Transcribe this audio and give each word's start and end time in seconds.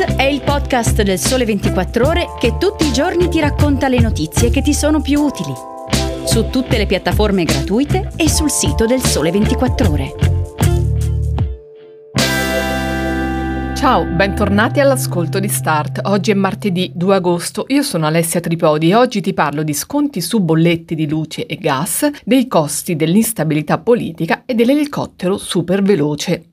È 0.00 0.22
il 0.22 0.40
podcast 0.40 1.02
del 1.02 1.18
Sole 1.18 1.44
24 1.44 2.06
Ore 2.06 2.26
che 2.38 2.56
tutti 2.58 2.86
i 2.86 2.92
giorni 2.92 3.28
ti 3.28 3.38
racconta 3.38 3.86
le 3.86 4.00
notizie 4.00 4.48
che 4.48 4.62
ti 4.62 4.72
sono 4.72 5.02
più 5.02 5.20
utili. 5.20 5.52
Su 6.24 6.48
tutte 6.48 6.78
le 6.78 6.86
piattaforme 6.86 7.44
gratuite 7.44 8.10
e 8.16 8.30
sul 8.30 8.50
sito 8.50 8.86
del 8.86 9.02
Sole 9.02 9.30
24 9.30 9.90
Ore. 9.90 10.14
Ciao, 13.74 14.04
bentornati 14.06 14.80
all'ascolto 14.80 15.38
di 15.38 15.48
Start. 15.48 16.00
Oggi 16.04 16.30
è 16.30 16.34
martedì 16.34 16.92
2 16.94 17.14
agosto, 17.14 17.66
io 17.68 17.82
sono 17.82 18.06
Alessia 18.06 18.40
Tripodi 18.40 18.90
e 18.90 18.94
oggi 18.94 19.20
ti 19.20 19.34
parlo 19.34 19.62
di 19.62 19.74
sconti 19.74 20.22
su 20.22 20.40
bolletti 20.40 20.94
di 20.94 21.06
luce 21.06 21.44
e 21.44 21.56
gas, 21.56 22.08
dei 22.24 22.46
costi 22.46 22.96
dell'instabilità 22.96 23.76
politica 23.78 24.44
e 24.46 24.54
dell'elicottero 24.54 25.36
super 25.36 25.82
veloce. 25.82 26.49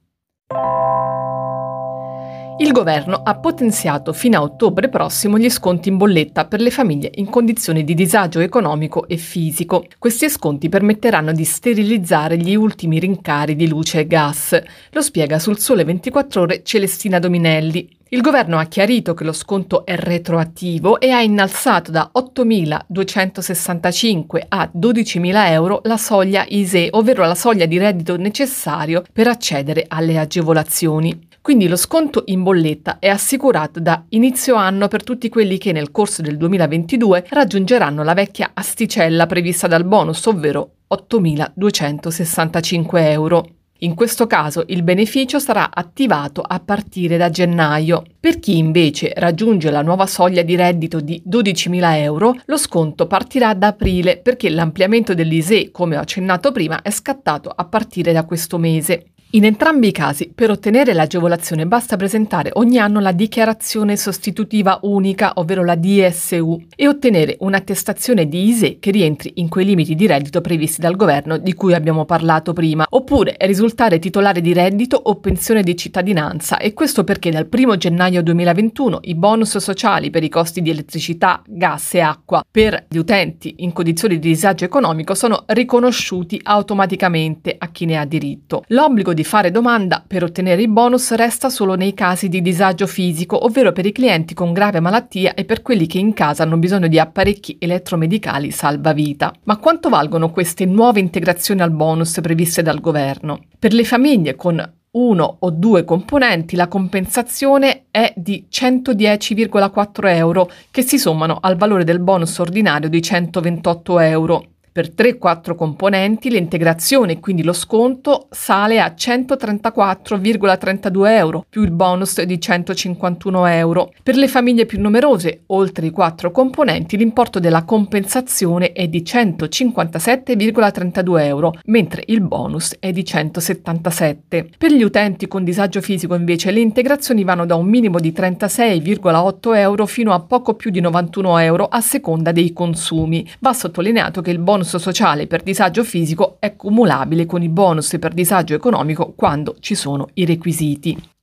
Il 2.60 2.72
governo 2.72 3.22
ha 3.24 3.36
potenziato 3.36 4.14
fino 4.14 4.40
a 4.40 4.42
ottobre 4.42 4.90
prossimo 4.90 5.38
gli 5.38 5.48
sconti 5.48 5.90
in 5.90 5.98
bolletta 5.98 6.48
per 6.48 6.60
le 6.60 6.72
famiglie 6.72 7.12
in 7.16 7.30
condizioni 7.30 7.84
di 7.84 7.94
disagio 7.94 8.40
economico 8.40 9.08
e 9.08 9.18
fisico. 9.18 9.86
Questi 10.00 10.28
sconti 10.28 10.68
permetteranno 10.68 11.34
di 11.34 11.44
sterilizzare 11.44 12.36
gli 12.36 12.56
ultimi 12.56 12.98
rincari 12.98 13.56
di 13.56 13.68
luce 13.68 14.00
e 14.00 14.08
gas. 14.08 14.60
Lo 14.90 15.02
spiega 15.04 15.38
sul 15.38 15.60
Sole 15.60 15.84
24 15.84 16.42
ore 16.42 16.64
Celestina 16.64 17.20
Dominelli. 17.20 17.97
Il 18.10 18.22
governo 18.22 18.58
ha 18.58 18.64
chiarito 18.64 19.14
che 19.14 19.26
lo 19.26 19.34
sconto 19.34 19.86
è 19.86 19.98
retroattivo 19.98 20.98
e 20.98 21.12
ha 21.12 21.22
innalzato 21.22 21.92
da 21.92 22.10
8.265 22.16 24.46
a 24.48 24.72
12.000 24.74 25.50
euro 25.50 25.82
la 25.84 25.98
soglia 25.98 26.46
ISE, 26.48 26.88
ovvero 26.92 27.26
la 27.26 27.36
soglia 27.36 27.66
di 27.66 27.78
reddito 27.78 28.16
necessario 28.16 29.04
per 29.12 29.28
accedere 29.28 29.84
alle 29.90 30.18
agevolazioni. 30.18 31.28
Quindi 31.42 31.68
lo 31.68 31.76
sconto 31.76 32.24
in 32.28 32.44
bolletta 32.44 33.00
è 33.00 33.10
assicurato 33.10 33.82
da 33.82 34.06
inizio 34.10 34.56
anno 34.56 34.88
per 34.88 35.04
tutti 35.04 35.28
quelli 35.28 35.58
che 35.58 35.74
nel 35.74 35.92
corso 35.92 36.22
del 36.22 36.38
2022 36.38 37.26
raggiungeranno 37.28 38.04
la 38.04 38.14
vecchia 38.14 38.52
asticella 38.54 39.26
prevista 39.26 39.68
dal 39.68 39.84
bonus, 39.84 40.26
ovvero 40.28 40.76
8.265 40.94 42.86
euro. 43.10 43.50
In 43.82 43.94
questo 43.94 44.26
caso 44.26 44.64
il 44.68 44.82
beneficio 44.82 45.38
sarà 45.38 45.70
attivato 45.72 46.42
a 46.42 46.60
partire 46.60 47.16
da 47.16 47.30
gennaio. 47.30 48.04
Per 48.20 48.40
chi 48.40 48.58
invece 48.58 49.14
raggiunge 49.16 49.70
la 49.70 49.84
nuova 49.84 50.08
soglia 50.08 50.42
di 50.42 50.56
reddito 50.56 51.00
di 51.00 51.22
12.000 51.24 51.98
euro, 51.98 52.36
lo 52.46 52.58
sconto 52.58 53.06
partirà 53.06 53.54
da 53.54 53.68
aprile 53.68 54.18
perché 54.18 54.50
l'ampliamento 54.50 55.14
dell'ISE, 55.14 55.70
come 55.70 55.96
ho 55.96 56.00
accennato 56.00 56.52
prima, 56.52 56.82
è 56.82 56.90
scattato 56.90 57.50
a 57.56 57.66
partire 57.66 58.14
da 58.14 58.26
questo 58.26 58.58
mese. 58.58 59.12
In 59.32 59.44
entrambi 59.44 59.90
i 59.90 59.92
casi, 59.92 60.32
per 60.34 60.50
ottenere 60.52 60.94
l'agevolazione 60.94 61.68
basta 61.68 61.98
presentare 61.98 62.52
ogni 62.54 62.78
anno 62.78 63.02
la 63.02 63.12
dichiarazione 63.12 63.98
sostitutiva 63.98 64.80
unica, 64.84 65.34
ovvero 65.36 65.66
la 65.66 65.76
DSU, 65.76 66.68
e 66.74 66.88
ottenere 66.88 67.36
un'attestazione 67.42 68.30
di 68.30 68.48
ISE 68.48 68.80
che 68.80 68.90
rientri 68.90 69.34
in 69.36 69.50
quei 69.50 69.66
limiti 69.66 69.96
di 69.96 70.08
reddito 70.08 70.40
previsti 70.40 70.80
dal 70.80 70.96
governo 70.96 71.38
di 71.38 71.54
cui 71.56 71.74
abbiamo 71.74 72.06
parlato 72.06 72.54
prima, 72.54 72.86
oppure 72.90 73.36
risultare 73.42 74.00
titolare 74.00 74.40
di 74.40 74.54
reddito 74.54 74.96
o 74.96 75.16
pensione 75.16 75.62
di 75.62 75.76
cittadinanza, 75.76 76.58
e 76.58 76.72
questo 76.72 77.04
perché 77.04 77.30
dal 77.30 77.50
1 77.52 77.76
gennaio 77.76 78.24
2021 78.24 79.00
i 79.02 79.16
bonus 79.16 79.58
sociali 79.58 80.10
per 80.10 80.24
i 80.24 80.30
costi 80.30 80.62
di 80.62 80.70
elettricità, 80.70 81.42
gas 81.46 81.96
e 81.96 82.00
acqua 82.00 82.46
per 82.50 82.86
gli 82.88 82.98
utenti 82.98 83.56
in 83.58 83.74
condizioni 83.74 84.20
di 84.20 84.30
disagio 84.30 84.64
economico 84.64 85.14
sono 85.16 85.44
riconosciuti 85.48 86.40
automaticamente 86.42 87.54
a 87.58 87.68
chi 87.72 87.84
ne 87.84 87.98
ha 87.98 88.06
diritto. 88.06 88.64
L'obbligo 88.68 89.16
di 89.18 89.24
fare 89.24 89.50
domanda 89.50 90.04
per 90.06 90.22
ottenere 90.22 90.62
i 90.62 90.68
bonus 90.68 91.12
resta 91.14 91.50
solo 91.50 91.74
nei 91.74 91.96
casi 91.96 92.30
di 92.30 92.40
disagio 92.40 92.86
fisico, 92.86 93.46
ovvero 93.46 93.72
per 93.72 93.88
i 93.88 93.92
clienti 93.92 94.36
con 94.36 94.54
grave 94.54 94.80
malattia 94.80 95.34
e 95.34 95.44
per 95.44 95.64
quelli 95.64 95.88
che 95.88 95.98
in 95.98 96.14
casa 96.14 96.44
hanno 96.44 96.58
bisogno 96.58 96.88
di 96.88 97.00
apparecchi 97.00 97.58
elettromedicali 97.60 98.52
salvavita. 98.52 99.34
Ma 99.46 99.58
quanto 99.58 99.90
valgono 99.90 100.30
queste 100.30 100.66
nuove 100.66 101.00
integrazioni 101.00 101.62
al 101.62 101.72
bonus 101.72 102.20
previste 102.22 102.62
dal 102.62 102.80
governo? 102.80 103.40
Per 103.58 103.74
le 103.74 103.84
famiglie 103.86 104.36
con 104.36 104.64
uno 104.92 105.38
o 105.40 105.50
due 105.50 105.84
componenti, 105.84 106.56
la 106.56 106.68
compensazione 106.68 107.86
è 107.90 108.14
di 108.16 108.46
110,4 108.52 110.16
euro 110.16 110.52
che 110.70 110.84
si 110.84 111.00
sommano 111.00 111.40
al 111.42 111.58
valore 111.58 111.84
del 111.84 112.00
bonus 112.00 112.38
ordinario 112.38 112.88
di 112.88 113.02
128 113.02 114.00
euro. 114.00 114.46
Per 114.78 114.94
3-4 114.96 115.56
componenti 115.56 116.30
l'integrazione 116.30 117.20
quindi 117.20 117.42
lo 117.42 117.54
sconto 117.54 118.28
sale 118.30 118.80
a 118.80 118.94
134,32 118.96 121.08
euro 121.08 121.44
più 121.50 121.64
il 121.64 121.72
bonus 121.72 122.22
di 122.22 122.40
151 122.40 123.48
euro. 123.48 123.92
Per 124.04 124.16
le 124.16 124.28
famiglie 124.28 124.68
più 124.68 124.80
numerose, 124.80 125.46
oltre 125.48 125.88
i 125.88 125.90
4 125.90 126.30
componenti, 126.30 126.96
l'importo 126.96 127.40
della 127.40 127.64
compensazione 127.64 128.72
è 128.72 128.88
di 128.88 129.02
157,32 129.02 131.22
euro, 131.22 131.54
mentre 131.66 132.04
il 132.06 132.22
bonus 132.22 132.76
è 132.78 132.92
di 132.92 133.04
177. 133.04 134.50
Per 134.60 134.72
gli 134.72 134.84
utenti 134.84 135.28
con 135.28 135.44
disagio 135.44 135.82
fisico 135.82 136.14
invece 136.14 136.52
le 136.52 136.60
integrazioni 136.60 137.24
vanno 137.24 137.48
da 137.48 137.56
un 137.56 137.66
minimo 137.66 138.00
di 138.00 138.12
36,8 138.12 139.56
euro 139.56 139.88
fino 139.88 140.14
a 140.14 140.20
poco 140.20 140.54
più 140.54 140.70
di 140.70 140.82
91 140.82 141.40
euro 141.40 141.66
a 141.66 141.82
seconda 141.82 142.32
dei 142.32 142.54
consumi. 142.54 143.28
Va 143.40 143.54
sottolineato 143.54 144.22
che 144.22 144.30
il 144.30 144.38
bonus 144.38 144.66
bonus 144.68 144.76
sociale 144.76 145.28
per 145.28 145.44
disagio 145.44 145.84
fisico 145.86 146.36
è 146.40 146.56
cumulabile 146.58 147.26
con 147.26 147.42
i 147.42 147.48
bonus 147.48 147.96
per 148.00 148.14
disagio 148.14 148.54
economico 148.54 149.14
quando 149.16 149.56
ci 149.60 149.76
sono 149.76 150.10
i 150.16 150.26
requisiti. 150.26 151.16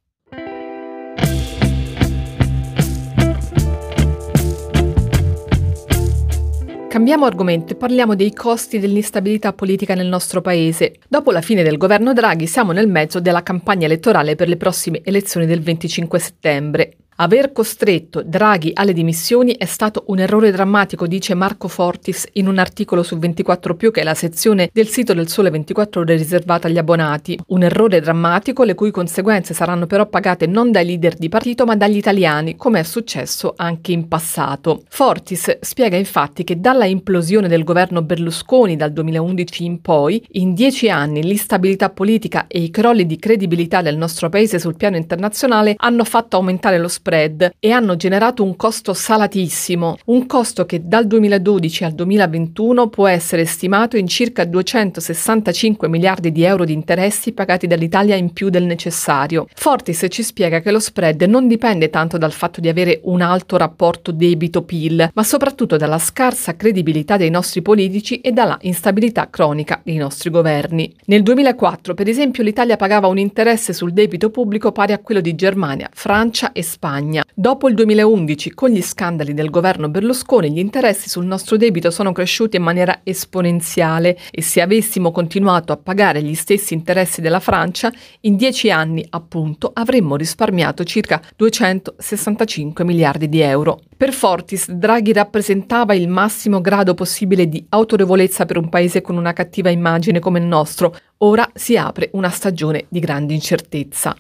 Cambiamo 6.89 7.27
argomento 7.27 7.73
e 7.73 7.77
parliamo 7.77 8.15
dei 8.15 8.33
costi 8.33 8.79
dell'instabilità 8.79 9.53
politica 9.53 9.95
nel 9.95 10.07
nostro 10.07 10.41
paese. 10.41 11.01
Dopo 11.09 11.33
la 11.33 11.41
fine 11.41 11.65
del 11.65 11.77
governo 11.77 12.13
Draghi 12.13 12.47
siamo 12.47 12.71
nel 12.71 12.87
mezzo 12.89 13.19
della 13.19 13.43
campagna 13.43 13.87
elettorale 13.87 14.37
per 14.37 14.49
le 14.49 14.57
prossime 14.57 15.01
elezioni 15.03 15.45
del 15.45 15.61
25 15.61 16.19
settembre. 16.21 16.97
Aver 17.17 17.53
costretto 17.53 18.23
Draghi 18.25 18.73
alle 18.75 18.93
dimissioni 18.93 19.55
è 19.57 19.67
stato 19.67 20.03
un 20.09 20.19
errore 20.19 20.51
drammatico, 20.51 21.07
dice 21.07 21.35
Marco 21.35 21.69
Fortis 21.69 22.27
in 22.33 22.49
un 22.49 22.59
articolo 22.59 23.05
su 23.05 23.17
24 23.19 23.77
che 23.93 24.01
è 24.01 24.03
la 24.03 24.15
sezione 24.15 24.69
del 24.73 24.89
sito 24.89 25.15
del 25.15 25.29
Sole 25.29 25.51
24 25.51 26.01
Ore 26.01 26.17
riservata 26.17 26.67
agli 26.67 26.77
abbonati. 26.77 27.39
Un 27.49 27.63
errore 27.63 28.01
drammatico 28.01 28.65
le 28.65 28.75
cui 28.75 28.91
conseguenze 28.91 29.55
saranno 29.55 29.87
però 29.87 30.07
pagate 30.07 30.49
non 30.49 30.73
dai 30.73 30.87
leader 30.87 31.15
di 31.15 31.29
partito 31.29 31.65
ma 31.65 31.77
dagli 31.77 31.99
italiani, 31.99 32.57
come 32.57 32.81
è 32.81 32.83
successo 32.83 33.55
anche 33.57 33.93
in 33.93 34.09
passato. 34.09 34.83
Fortis 34.89 35.59
spiega 35.61 35.97
infatti 35.97 36.43
che 36.43 36.59
dalla 36.59 36.85
implosione 36.85 37.47
del 37.47 37.63
governo 37.63 38.03
Berlusconi 38.03 38.75
dal 38.75 38.93
2011 38.93 39.65
in 39.65 39.81
poi, 39.81 40.21
in 40.33 40.53
dieci 40.53 40.91
anni 40.91 41.23
l'instabilità 41.23 41.91
politica 41.91 42.49
e 42.49 42.59
i 42.59 42.71
crolli 42.71 43.07
di 43.07 43.19
credibilità 43.19 43.83
del 43.83 43.97
nostro 43.97 44.29
paese 44.29 44.59
sul 44.59 44.75
piano 44.75 44.97
internazionale 44.97 45.75
hanno 45.77 46.03
fatto 46.03 46.39
aumentare 46.39 46.79
lo 46.79 46.89
spread 47.05 47.57
e 47.59 47.71
hanno 47.71 47.97
generato 47.97 48.43
un 48.43 48.57
costo 48.57 48.95
salatissimo, 48.95 49.99
un 50.07 50.25
costo 50.25 50.65
che 50.65 50.81
dal 50.83 51.07
2012 51.07 51.85
al 51.85 51.93
2021 51.93 52.89
può 52.89 53.07
essere 53.07 53.45
stimato 53.45 53.99
in 53.99 54.09
circa 54.09 54.45
265 54.45 55.87
miliardi 55.89 56.33
di 56.33 56.45
euro 56.45 56.65
di 56.65 56.73
interessi 56.73 57.33
pagati 57.33 57.67
dall'Italia 57.67 58.17
in 58.17 58.33
più 58.33 58.49
del 58.49 58.65
necessario. 58.65 59.47
Fortis 59.55 60.07
ci 60.09 60.23
spiega 60.23 60.61
che 60.61 60.71
lo 60.71 60.81
spread 60.81 61.23
non 61.25 61.47
dipende 61.47 61.91
tanto 61.91 62.17
dal 62.17 62.33
fatto 62.33 62.63
di 62.63 62.69
avere 62.69 63.01
un 63.05 63.21
alto 63.21 63.59
rapporto 63.59 64.11
debito-PIL, 64.11 65.11
ma 65.13 65.23
soprattutto 65.23 65.77
dalla 65.77 65.99
scarsa 65.99 66.57
credibilità 66.57 67.19
dei 67.19 67.31
nostri 67.31 67.61
politici 67.61 68.21
e 68.21 68.33
dalla 68.33 68.57
instabilità 68.63 69.29
cronica 69.29 69.81
dei 69.85 69.97
nostri 69.97 70.31
governi. 70.31 70.91
Nel 71.07 71.23
2004, 71.23 71.93
per 71.93 72.09
esempio, 72.09 72.43
l'Italia 72.43 72.77
pagava 72.77 73.09
un 73.09 73.19
interesse 73.19 73.75
sul 73.75 73.93
debito 73.93 74.31
pubblico 74.31 74.73
pari 74.73 74.93
a 74.93 74.99
quello 74.99 75.21
di 75.21 75.35
Germania, 75.35 75.91
Francia 75.93 76.53
e 76.53 76.63
Spagna 76.63 76.93
Spagna. 76.95 77.25
Dopo 77.35 77.69
il 77.69 77.75
2011, 77.75 78.55
con 78.55 78.71
gli 78.71 78.81
scandali 78.81 79.35
del 79.35 79.51
governo 79.51 79.89
Berlusconi, 79.89 80.53
gli 80.53 80.59
interessi 80.59 81.09
sul 81.09 81.27
nostro 81.27 81.57
debito 81.57 81.91
sono 81.91 82.13
cresciuti 82.13 82.57
in 82.57 82.63
maniera 82.63 83.01
esponenziale 83.03 84.17
e 84.31 84.41
se 84.43 84.61
avessimo 84.61 85.11
continuato 85.11 85.73
a 85.73 85.77
pagare 85.77 86.23
gli 86.23 86.35
stessi 86.35 86.75
interessi 86.75 87.21
della 87.21 87.41
Francia, 87.41 87.93
in 88.21 88.37
dieci 88.37 88.71
anni, 88.71 89.05
appunto, 89.11 89.73
avremmo 89.75 90.15
risparmiato 90.15 90.85
circa 90.85 91.21
265 91.35 92.85
miliardi 92.85 93.29
di 93.29 93.41
euro. 93.41 93.81
Per 93.97 94.13
Fortis, 94.13 94.71
Draghi 94.71 95.13
rappresentava 95.13 95.95
il 95.95 96.09
massimo 96.09 96.61
grado 96.61 96.95
possibile 96.95 97.49
di 97.49 97.65
autorevolezza 97.71 98.45
per 98.45 98.59
un 98.59 98.69
paese 98.69 99.01
con 99.01 99.17
una 99.17 99.33
cattiva 99.33 99.71
immagine 99.71 100.21
come 100.21 100.39
il 100.39 100.45
nostro. 100.45 100.97
Ora 101.19 101.51
si 101.55 101.77
apre 101.77 102.11
una 102.13 102.31
stagione 102.31 102.85
di 102.89 103.01
grande 103.01 103.35
incertezza. 103.35 104.15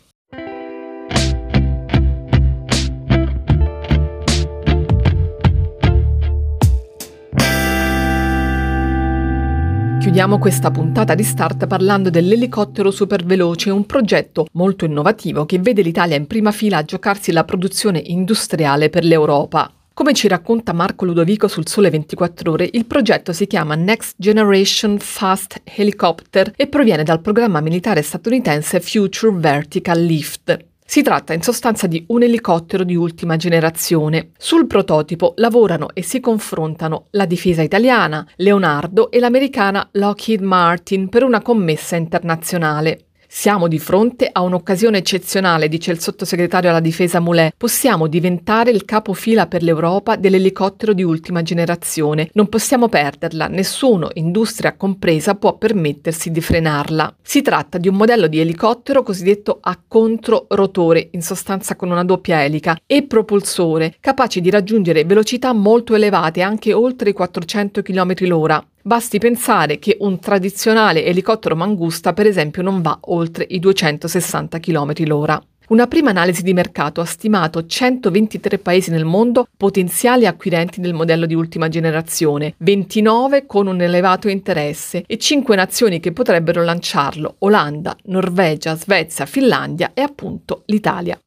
Chiudiamo 10.04 10.38
questa 10.38 10.70
puntata 10.70 11.14
di 11.14 11.22
Start 11.22 11.66
parlando 11.66 12.10
dell'elicottero 12.10 12.90
superveloce, 12.90 13.70
un 13.70 13.86
progetto 13.86 14.46
molto 14.52 14.84
innovativo 14.84 15.46
che 15.46 15.58
vede 15.58 15.80
l'Italia 15.80 16.14
in 16.14 16.26
prima 16.26 16.52
fila 16.52 16.76
a 16.76 16.82
giocarsi 16.82 17.32
la 17.32 17.42
produzione 17.42 18.02
industriale 18.04 18.90
per 18.90 19.02
l'Europa. 19.02 19.72
Come 19.94 20.12
ci 20.12 20.28
racconta 20.28 20.74
Marco 20.74 21.06
Ludovico 21.06 21.48
sul 21.48 21.66
Sole 21.66 21.88
24 21.88 22.52
Ore, 22.52 22.68
il 22.70 22.84
progetto 22.84 23.32
si 23.32 23.46
chiama 23.46 23.76
Next 23.76 24.16
Generation 24.18 24.98
Fast 24.98 25.62
Helicopter 25.64 26.52
e 26.54 26.66
proviene 26.66 27.02
dal 27.02 27.22
programma 27.22 27.62
militare 27.62 28.02
statunitense 28.02 28.80
Future 28.80 29.34
Vertical 29.34 29.98
Lift. 30.02 30.73
Si 30.86 31.02
tratta 31.02 31.32
in 31.32 31.40
sostanza 31.40 31.86
di 31.86 32.04
un 32.08 32.22
elicottero 32.22 32.84
di 32.84 32.94
ultima 32.94 33.36
generazione. 33.36 34.32
Sul 34.36 34.66
prototipo 34.66 35.32
lavorano 35.36 35.88
e 35.94 36.02
si 36.02 36.20
confrontano 36.20 37.06
la 37.12 37.24
difesa 37.24 37.62
italiana, 37.62 38.24
Leonardo 38.36 39.10
e 39.10 39.18
l'americana 39.18 39.88
Lockheed 39.92 40.42
Martin 40.42 41.08
per 41.08 41.24
una 41.24 41.40
commessa 41.40 41.96
internazionale. 41.96 43.06
Siamo 43.36 43.66
di 43.66 43.80
fronte 43.80 44.30
a 44.30 44.42
un'occasione 44.42 44.98
eccezionale, 44.98 45.66
dice 45.66 45.90
il 45.90 45.98
sottosegretario 46.00 46.70
alla 46.70 46.78
difesa 46.78 47.18
Moulet. 47.18 47.52
Possiamo 47.56 48.06
diventare 48.06 48.70
il 48.70 48.84
capofila 48.84 49.48
per 49.48 49.64
l'Europa 49.64 50.14
dell'elicottero 50.14 50.92
di 50.92 51.02
ultima 51.02 51.42
generazione. 51.42 52.30
Non 52.34 52.48
possiamo 52.48 52.88
perderla, 52.88 53.48
nessuno, 53.48 54.10
industria 54.14 54.76
compresa, 54.76 55.34
può 55.34 55.58
permettersi 55.58 56.30
di 56.30 56.40
frenarla. 56.40 57.16
Si 57.20 57.42
tratta 57.42 57.76
di 57.78 57.88
un 57.88 57.96
modello 57.96 58.28
di 58.28 58.38
elicottero 58.38 59.02
cosiddetto 59.02 59.58
a 59.60 59.80
controrotore, 59.86 61.08
in 61.10 61.20
sostanza 61.20 61.74
con 61.74 61.90
una 61.90 62.04
doppia 62.04 62.44
elica, 62.44 62.78
e 62.86 63.02
propulsore, 63.02 63.96
capace 63.98 64.40
di 64.40 64.48
raggiungere 64.48 65.04
velocità 65.04 65.52
molto 65.52 65.96
elevate, 65.96 66.40
anche 66.40 66.72
oltre 66.72 67.10
i 67.10 67.12
400 67.12 67.82
km 67.82 68.14
l'ora. 68.28 68.64
Basti 68.86 69.18
pensare 69.18 69.78
che 69.78 69.96
un 70.00 70.18
tradizionale 70.18 71.06
elicottero 71.06 71.56
mangusta, 71.56 72.12
per 72.12 72.26
esempio, 72.26 72.60
non 72.60 72.82
va 72.82 72.98
oltre 73.04 73.46
i 73.48 73.58
260 73.58 74.60
km 74.60 74.92
l'ora. 75.06 75.42
Una 75.68 75.86
prima 75.86 76.10
analisi 76.10 76.42
di 76.42 76.52
mercato 76.52 77.00
ha 77.00 77.06
stimato 77.06 77.64
123 77.64 78.58
paesi 78.58 78.90
nel 78.90 79.06
mondo 79.06 79.46
potenziali 79.56 80.26
acquirenti 80.26 80.82
del 80.82 80.92
modello 80.92 81.24
di 81.24 81.32
ultima 81.32 81.68
generazione, 81.68 82.56
29 82.58 83.46
con 83.46 83.68
un 83.68 83.80
elevato 83.80 84.28
interesse 84.28 85.02
e 85.06 85.16
5 85.16 85.56
nazioni 85.56 85.98
che 85.98 86.12
potrebbero 86.12 86.62
lanciarlo, 86.62 87.36
Olanda, 87.38 87.96
Norvegia, 88.04 88.76
Svezia, 88.76 89.24
Finlandia 89.24 89.92
e 89.94 90.02
appunto 90.02 90.64
l'Italia. 90.66 91.18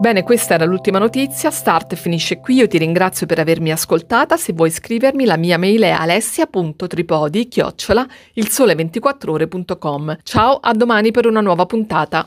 Bene, 0.00 0.22
questa 0.22 0.54
era 0.54 0.64
l'ultima 0.64 0.98
notizia. 0.98 1.50
Start 1.50 1.94
finisce 1.94 2.40
qui. 2.40 2.54
Io 2.54 2.66
ti 2.66 2.78
ringrazio 2.78 3.26
per 3.26 3.38
avermi 3.38 3.70
ascoltata. 3.70 4.38
Se 4.38 4.54
vuoi 4.54 4.70
scrivermi, 4.70 5.26
la 5.26 5.36
mia 5.36 5.58
mail 5.58 5.82
è 5.82 5.90
alessia.tripodi 5.90 7.48
chiocciola 7.48 8.06
il 8.32 8.46
sole24ore.com. 8.46 10.20
Ciao, 10.22 10.58
a 10.58 10.72
domani 10.72 11.10
per 11.10 11.26
una 11.26 11.42
nuova 11.42 11.66
puntata. 11.66 12.26